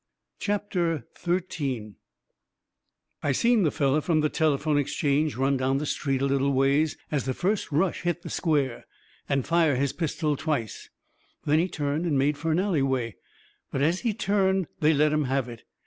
[0.39, 1.93] CHAPTER XIII
[3.21, 6.97] I seen the feller from the telephone exchange run down the street a little ways
[7.11, 8.87] as the first rush hit the square,
[9.29, 10.89] and fire his pistol twice.
[11.45, 13.17] Then he turned and made fur an alleyway,
[13.69, 15.65] but as he turned they let him have it.